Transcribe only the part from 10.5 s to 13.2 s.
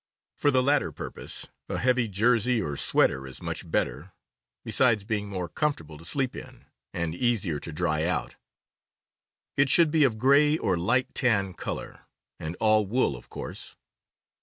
or light tan color, and all wool